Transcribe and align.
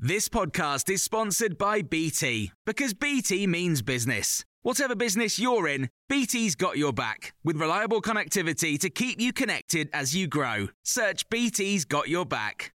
This 0.00 0.28
podcast 0.28 0.88
is 0.90 1.02
sponsored 1.02 1.58
by 1.58 1.82
BT 1.82 2.52
because 2.64 2.94
BT 2.94 3.48
means 3.48 3.82
business. 3.82 4.44
Whatever 4.62 4.94
business 4.94 5.40
you're 5.40 5.66
in, 5.66 5.90
BT's 6.08 6.54
got 6.54 6.78
your 6.78 6.92
back 6.92 7.34
with 7.42 7.56
reliable 7.56 8.00
connectivity 8.00 8.78
to 8.78 8.90
keep 8.90 9.20
you 9.20 9.32
connected 9.32 9.90
as 9.92 10.14
you 10.14 10.28
grow. 10.28 10.68
Search 10.84 11.28
BT's 11.30 11.84
got 11.84 12.08
your 12.08 12.24
back. 12.24 12.72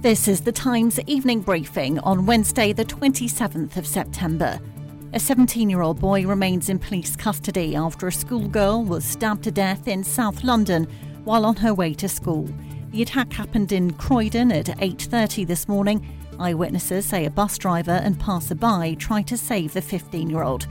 This 0.00 0.26
is 0.26 0.40
the 0.40 0.52
Times 0.52 0.98
evening 1.00 1.42
briefing 1.42 1.98
on 1.98 2.24
Wednesday, 2.24 2.72
the 2.72 2.86
27th 2.86 3.76
of 3.76 3.86
September. 3.86 4.58
A 5.12 5.20
17 5.20 5.68
year 5.68 5.82
old 5.82 6.00
boy 6.00 6.26
remains 6.26 6.70
in 6.70 6.78
police 6.78 7.14
custody 7.14 7.76
after 7.76 8.06
a 8.06 8.12
schoolgirl 8.12 8.84
was 8.84 9.04
stabbed 9.04 9.44
to 9.44 9.50
death 9.50 9.86
in 9.86 10.02
South 10.02 10.44
London 10.44 10.84
while 11.24 11.44
on 11.44 11.56
her 11.56 11.74
way 11.74 11.92
to 11.92 12.08
school. 12.08 12.48
The 12.92 13.00
attack 13.00 13.32
happened 13.32 13.72
in 13.72 13.94
Croydon 13.94 14.52
at 14.52 14.66
8:30 14.78 15.46
this 15.46 15.66
morning. 15.66 16.06
Eyewitnesses 16.38 17.06
say 17.06 17.24
a 17.24 17.30
bus 17.30 17.56
driver 17.56 17.90
and 17.92 18.20
passerby 18.20 18.96
tried 18.96 19.26
to 19.28 19.38
save 19.38 19.72
the 19.72 19.80
15-year-old. 19.80 20.66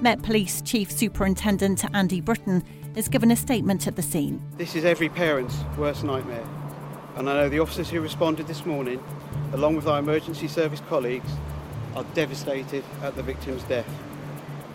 Met 0.00 0.22
Police 0.22 0.62
Chief 0.62 0.90
Superintendent 0.90 1.84
Andy 1.94 2.22
Brittain 2.22 2.62
has 2.94 3.08
given 3.08 3.30
a 3.30 3.36
statement 3.36 3.86
at 3.86 3.94
the 3.94 4.00
scene. 4.00 4.40
This 4.56 4.74
is 4.74 4.86
every 4.86 5.10
parent's 5.10 5.58
worst 5.76 6.02
nightmare. 6.02 6.46
And 7.16 7.28
I 7.28 7.34
know 7.34 7.50
the 7.50 7.60
officers 7.60 7.90
who 7.90 8.00
responded 8.00 8.46
this 8.46 8.64
morning, 8.64 8.98
along 9.52 9.76
with 9.76 9.86
our 9.86 9.98
emergency 9.98 10.48
service 10.48 10.80
colleagues, 10.88 11.30
are 11.94 12.04
devastated 12.14 12.84
at 13.02 13.16
the 13.16 13.22
victim's 13.22 13.64
death. 13.64 13.88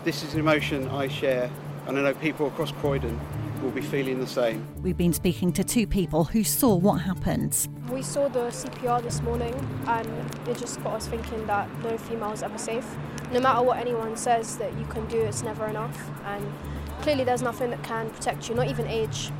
This 0.04 0.22
is 0.22 0.34
an 0.34 0.38
emotion 0.38 0.86
I 0.86 1.08
share, 1.08 1.50
and 1.88 1.98
I 1.98 2.02
know 2.02 2.14
people 2.14 2.46
across 2.46 2.70
Croydon 2.70 3.20
will 3.62 3.70
be 3.70 3.80
feeling 3.80 4.18
the 4.20 4.26
same. 4.26 4.66
We've 4.82 4.96
been 4.96 5.12
speaking 5.12 5.52
to 5.52 5.64
two 5.64 5.86
people 5.86 6.24
who 6.24 6.44
saw 6.44 6.74
what 6.74 7.00
happened. 7.00 7.68
We 7.90 8.02
saw 8.02 8.28
the 8.28 8.50
CPR 8.50 9.02
this 9.02 9.20
morning 9.22 9.54
and 9.86 10.08
it 10.48 10.58
just 10.58 10.82
got 10.82 10.94
us 10.94 11.06
thinking 11.06 11.46
that 11.46 11.68
no 11.82 11.96
female 11.96 12.32
is 12.32 12.42
ever 12.42 12.58
safe. 12.58 12.86
No 13.32 13.40
matter 13.40 13.62
what 13.62 13.78
anyone 13.78 14.16
says 14.16 14.56
that 14.58 14.76
you 14.78 14.84
can 14.86 15.06
do, 15.06 15.20
it's 15.20 15.42
never 15.42 15.66
enough. 15.66 16.10
And 16.24 16.52
clearly, 17.00 17.24
there's 17.24 17.42
nothing 17.42 17.70
that 17.70 17.82
can 17.82 18.10
protect 18.10 18.48
you, 18.48 18.54
not 18.54 18.68
even 18.68 18.86
age. 18.86 19.30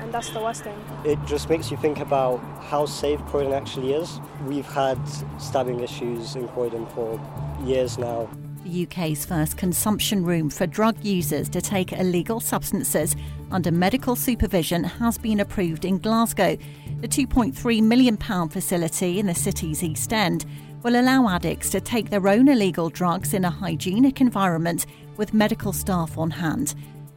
And 0.00 0.12
that's 0.12 0.30
the 0.30 0.40
worst 0.40 0.64
thing. 0.64 0.78
It 1.04 1.18
just 1.26 1.48
makes 1.48 1.70
you 1.70 1.76
think 1.76 1.98
about 1.98 2.38
how 2.64 2.86
safe 2.86 3.20
Croydon 3.26 3.52
actually 3.52 3.94
is. 3.94 4.20
We've 4.46 4.66
had 4.66 4.98
stabbing 5.38 5.80
issues 5.80 6.36
in 6.36 6.48
Croydon 6.48 6.86
for 6.86 7.20
years 7.64 7.98
now. 7.98 8.28
The 8.64 8.84
UK's 8.84 9.26
first 9.26 9.58
consumption 9.58 10.24
room 10.24 10.48
for 10.48 10.66
drug 10.66 10.96
users 11.04 11.50
to 11.50 11.60
take 11.60 11.92
illegal 11.92 12.40
substances 12.40 13.14
under 13.50 13.70
medical 13.70 14.16
supervision 14.16 14.84
has 14.84 15.18
been 15.18 15.40
approved 15.40 15.84
in 15.84 15.98
Glasgow. 15.98 16.56
The 17.02 17.08
£2.3 17.08 17.82
million 17.82 18.16
facility 18.16 19.18
in 19.20 19.26
the 19.26 19.34
city's 19.34 19.82
East 19.82 20.14
End 20.14 20.46
will 20.82 20.98
allow 20.98 21.28
addicts 21.28 21.68
to 21.70 21.80
take 21.80 22.08
their 22.08 22.26
own 22.26 22.48
illegal 22.48 22.88
drugs 22.88 23.34
in 23.34 23.44
a 23.44 23.50
hygienic 23.50 24.22
environment 24.22 24.86
with 25.18 25.34
medical 25.34 25.74
staff 25.74 26.16
on 26.16 26.30
hand. 26.30 26.74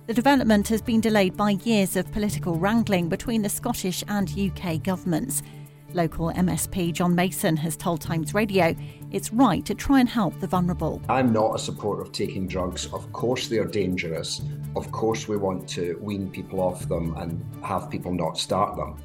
The 0.08 0.14
development 0.14 0.68
has 0.68 0.81
been 0.81 1.00
delayed 1.00 1.38
by 1.38 1.52
years 1.52 1.95
of 1.95 2.12
political 2.12 2.56
wrangling 2.56 3.08
between 3.08 3.42
the 3.42 3.50
Scottish 3.50 4.03
and 4.09 4.38
UK 4.38 4.84
governments. 4.84 5.44
Local 5.98 6.31
MSP 6.34 6.94
John 6.94 7.16
Mason 7.16 7.58
has 7.58 7.76
told 7.76 8.02
Times 8.02 8.36
Radio 8.36 8.76
it's 9.09 9.34
right 9.34 9.66
to 9.66 9.73
try 9.73 10.00
and 10.00 10.08
help 10.08 10.40
the 10.40 10.45
vulnerable. 10.45 11.02
I'm 11.09 11.34
not 11.34 11.56
a 11.56 11.59
supporter 11.59 12.03
of 12.03 12.12
taking 12.12 12.48
drugs. 12.48 12.86
Of 12.94 13.12
course, 13.12 13.48
they 13.48 13.58
are 13.58 13.66
dangerous. 13.66 14.44
Of 14.75 14.92
course, 14.92 15.28
we 15.28 15.38
want 15.38 15.68
to 15.70 15.98
wean 16.00 16.30
people 16.30 16.62
off 16.62 16.88
them 16.88 17.16
and 17.18 17.44
have 17.64 17.90
people 17.90 18.14
not 18.14 18.38
start 18.38 18.78
them. 18.78 18.98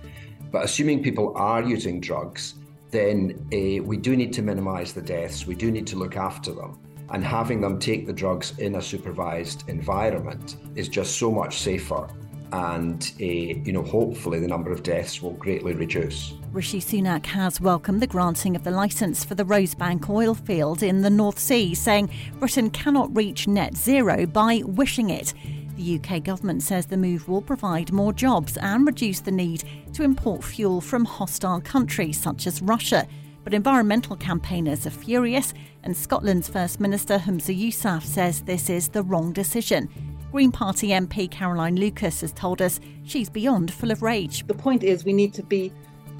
But 0.51 0.65
assuming 0.65 1.03
people 1.03 1.33
are 1.35 1.63
using 1.63 1.99
drugs, 1.99 2.57
then 2.91 3.39
uh, 3.55 3.83
we 3.83 3.97
do 3.97 4.15
need 4.15 4.35
to 4.35 4.43
minimise 4.43 4.93
the 4.93 5.01
deaths. 5.01 5.47
We 5.47 5.55
do 5.55 5.71
need 5.71 5.87
to 5.87 5.97
look 5.97 6.19
after 6.19 6.53
them. 6.53 6.79
And 7.09 7.25
having 7.25 7.63
them 7.63 7.79
take 7.79 8.07
the 8.07 8.13
drugs 8.13 8.53
in 8.59 8.75
a 8.75 8.83
supervised 8.83 9.67
environment 9.69 10.57
is 10.75 10.91
just 10.91 11.17
so 11.17 11.31
much 11.31 11.57
safer 11.61 12.07
and 12.53 13.13
uh, 13.21 13.25
you 13.25 13.73
know 13.73 13.83
hopefully 13.83 14.39
the 14.39 14.47
number 14.47 14.71
of 14.71 14.83
deaths 14.83 15.23
will 15.23 15.33
greatly 15.33 15.75
reduce. 15.75 16.35
Rishi 16.53 16.81
Sunak 16.81 17.25
has 17.27 17.61
welcomed 17.61 18.03
the 18.03 18.07
granting 18.07 18.55
of 18.55 18.63
the 18.63 18.71
licence 18.71 19.25
for 19.25 19.35
the 19.35 19.45
Rosebank 19.45 20.09
oil 20.09 20.35
field 20.35 20.83
in 20.83 21.01
the 21.01 21.11
North 21.11 21.39
Sea, 21.39 21.75
saying 21.75 22.11
Britain 22.39 22.71
cannot 22.71 23.15
reach 23.17 23.49
net 23.49 23.77
zero 23.77 24.27
by 24.27 24.63
wishing 24.67 25.11
it. 25.11 25.33
The 25.77 25.99
UK 25.99 26.23
government 26.23 26.63
says 26.63 26.87
the 26.87 26.99
move 26.99 27.27
will 27.27 27.41
provide 27.41 27.93
more 27.93 28.13
jobs 28.13 28.59
and 28.59 28.87
reduce 28.87 29.21
the 29.21 29.31
need 29.31 29.65
to 29.95 30.03
import 30.03 30.45
fuel 30.45 30.83
from 30.83 31.07
hostile 31.07 31.61
countries 31.63 32.21
such 32.21 32.47
as 32.47 32.61
Russia. 32.61 33.07
But 33.45 33.55
environmental 33.55 34.15
campaigners 34.15 34.87
are 34.87 34.91
furious, 34.91 35.55
and 35.83 35.97
Scotland's 35.97 36.49
First 36.49 36.79
Minister 36.79 37.19
Humza 37.19 37.59
Yousaf 37.59 38.03
says 38.03 38.43
this 38.43 38.71
is 38.71 38.89
the 38.89 39.03
wrong 39.03 39.33
decision. 39.33 39.89
Green 40.33 40.51
Party 40.51 40.89
MP 40.89 41.31
Caroline 41.31 41.77
Lucas 41.77 42.23
has 42.23 42.33
told 42.33 42.63
us 42.63 42.81
she's 43.05 43.29
beyond 43.29 43.71
full 43.71 43.91
of 43.91 44.01
rage. 44.01 44.47
The 44.47 44.55
point 44.55 44.83
is, 44.83 45.05
we 45.05 45.13
need 45.13 45.35
to 45.35 45.43
be 45.43 45.71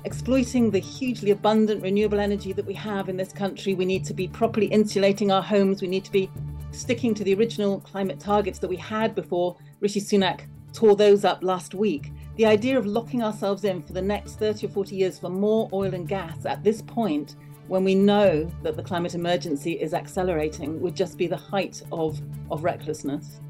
exploiting 0.05 0.71
the 0.71 0.81
hugely 0.81 1.31
abundant 1.31 1.83
renewable 1.83 2.21
energy 2.21 2.53
that 2.53 2.67
we 2.67 2.75
have 2.75 3.09
in 3.09 3.17
this 3.17 3.33
country. 3.33 3.73
We 3.73 3.87
need 3.87 4.05
to 4.05 4.13
be 4.13 4.29
properly 4.29 4.67
insulating 4.67 5.33
our 5.33 5.43
homes. 5.43 5.81
We 5.81 5.89
need 5.89 6.05
to 6.05 6.13
be 6.13 6.31
sticking 6.73 7.15
to 7.15 7.25
the 7.25 7.33
original 7.33 7.81
climate 7.81 8.21
targets 8.21 8.59
that 8.59 8.69
we 8.69 8.77
had 8.77 9.15
before 9.15 9.57
Rishi 9.81 10.03
Sunak 10.03 10.43
tore 10.75 10.95
those 10.95 11.25
up 11.25 11.43
last 11.43 11.75
week. 11.75 12.13
The 12.37 12.45
idea 12.45 12.79
of 12.79 12.85
locking 12.85 13.23
ourselves 13.23 13.65
in 13.65 13.81
for 13.81 13.95
the 13.95 14.03
next 14.03 14.35
30 14.35 14.67
or 14.67 14.71
40 14.71 14.95
years 14.95 15.19
for 15.19 15.31
more 15.31 15.71
oil 15.73 15.95
and 15.95 16.07
gas 16.07 16.45
at 16.45 16.63
this 16.63 16.83
point, 16.83 17.37
when 17.67 17.83
we 17.83 17.95
know 17.95 18.45
that 18.63 18.77
the 18.77 18.83
climate 18.83 19.15
emergency 19.15 19.73
is 19.81 19.95
accelerating, 19.95 20.83
would 20.83 20.95
just 20.95 21.17
be 21.17 21.27
the 21.27 21.35
height 21.35 21.81
of, 21.91 22.21
of 22.51 22.63
recklessness. 22.63 23.41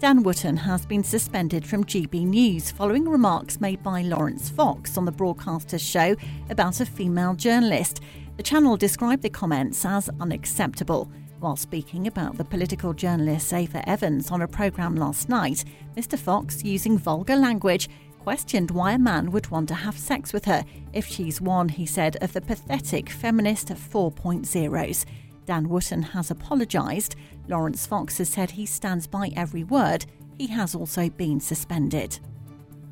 Dan 0.00 0.22
Wootton 0.22 0.56
has 0.56 0.86
been 0.86 1.02
suspended 1.02 1.66
from 1.66 1.82
GB 1.82 2.24
News 2.24 2.70
following 2.70 3.08
remarks 3.08 3.60
made 3.60 3.82
by 3.82 4.02
Laurence 4.02 4.48
Fox 4.48 4.96
on 4.96 5.04
the 5.04 5.10
broadcaster's 5.10 5.82
show 5.82 6.14
about 6.50 6.80
a 6.80 6.86
female 6.86 7.34
journalist. 7.34 8.00
The 8.36 8.44
channel 8.44 8.76
described 8.76 9.22
the 9.22 9.28
comments 9.28 9.84
as 9.84 10.08
unacceptable. 10.20 11.10
While 11.40 11.56
speaking 11.56 12.06
about 12.06 12.36
the 12.36 12.44
political 12.44 12.92
journalist 12.92 13.52
Ava 13.52 13.86
Evans 13.88 14.30
on 14.30 14.42
a 14.42 14.46
programme 14.46 14.94
last 14.94 15.28
night, 15.28 15.64
Mr. 15.96 16.16
Fox, 16.16 16.62
using 16.62 16.96
vulgar 16.96 17.34
language, 17.34 17.88
questioned 18.20 18.70
why 18.70 18.92
a 18.92 18.98
man 19.00 19.32
would 19.32 19.50
want 19.50 19.66
to 19.66 19.74
have 19.74 19.98
sex 19.98 20.32
with 20.32 20.44
her 20.44 20.64
if 20.92 21.08
she's 21.08 21.40
one, 21.40 21.70
he 21.70 21.86
said, 21.86 22.16
of 22.22 22.32
the 22.32 22.40
pathetic 22.40 23.10
feminist 23.10 23.66
4.0s. 23.66 25.04
Dan 25.48 25.70
Wootton 25.70 26.02
has 26.02 26.30
apologised. 26.30 27.16
Laurence 27.48 27.86
Fox 27.86 28.18
has 28.18 28.28
said 28.28 28.50
he 28.50 28.66
stands 28.66 29.06
by 29.06 29.30
every 29.34 29.64
word. 29.64 30.04
He 30.36 30.48
has 30.48 30.74
also 30.74 31.08
been 31.08 31.40
suspended. 31.40 32.20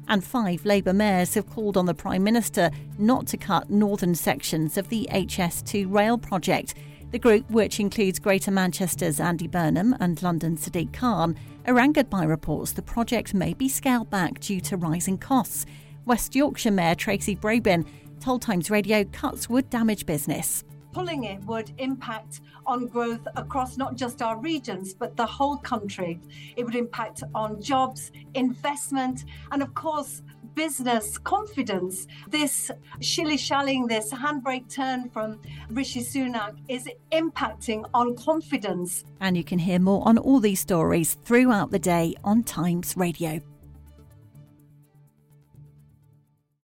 And 0.08 0.24
five 0.24 0.64
Labour 0.64 0.94
mayors 0.94 1.34
have 1.34 1.50
called 1.50 1.76
on 1.76 1.84
the 1.84 1.92
Prime 1.92 2.24
Minister 2.24 2.70
not 2.96 3.26
to 3.26 3.36
cut 3.36 3.68
northern 3.68 4.14
sections 4.14 4.78
of 4.78 4.88
the 4.88 5.06
HS2 5.12 5.92
rail 5.92 6.16
project. 6.16 6.72
The 7.10 7.18
group, 7.18 7.50
which 7.50 7.78
includes 7.78 8.18
Greater 8.18 8.50
Manchester's 8.50 9.20
Andy 9.20 9.48
Burnham 9.48 9.94
and 10.00 10.22
London's 10.22 10.66
Sadiq 10.66 10.94
Khan, 10.94 11.36
are 11.66 11.78
angered 11.78 12.08
by 12.08 12.24
reports 12.24 12.72
the 12.72 12.80
project 12.80 13.34
may 13.34 13.52
be 13.52 13.68
scaled 13.68 14.08
back 14.08 14.40
due 14.40 14.62
to 14.62 14.78
rising 14.78 15.18
costs. 15.18 15.66
West 16.06 16.34
Yorkshire 16.34 16.70
Mayor 16.70 16.94
Tracy 16.94 17.36
Brabin 17.36 17.84
told 18.18 18.40
Times 18.40 18.70
Radio 18.70 19.04
cuts 19.04 19.50
would 19.50 19.68
damage 19.68 20.06
business 20.06 20.64
pulling 20.96 21.24
it 21.24 21.44
would 21.44 21.70
impact 21.76 22.40
on 22.64 22.86
growth 22.86 23.20
across 23.36 23.76
not 23.76 23.96
just 23.96 24.22
our 24.22 24.38
regions, 24.38 24.94
but 24.94 25.14
the 25.14 25.26
whole 25.26 25.58
country. 25.58 26.18
It 26.56 26.64
would 26.64 26.74
impact 26.74 27.22
on 27.34 27.60
jobs, 27.60 28.12
investment, 28.32 29.26
and 29.52 29.62
of 29.62 29.74
course, 29.74 30.22
business 30.54 31.18
confidence. 31.18 32.06
This 32.30 32.70
shilly 33.00 33.36
shallying, 33.36 33.86
this 33.86 34.10
handbrake 34.10 34.74
turn 34.74 35.10
from 35.10 35.38
Rishi 35.68 36.00
Sunak 36.00 36.56
is 36.66 36.88
impacting 37.12 37.86
on 37.92 38.16
confidence. 38.16 39.04
And 39.20 39.36
you 39.36 39.44
can 39.44 39.58
hear 39.58 39.78
more 39.78 40.02
on 40.08 40.16
all 40.16 40.40
these 40.40 40.60
stories 40.60 41.18
throughout 41.26 41.72
the 41.72 41.78
day 41.78 42.14
on 42.24 42.42
Times 42.42 42.96
Radio. 42.96 43.42